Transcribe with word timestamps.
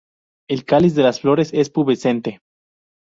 El 0.49 0.65
cáliz 0.65 0.95
de 0.95 1.03
las 1.03 1.19
flores 1.21 1.51
es 1.53 1.69
pubescente. 1.69 2.41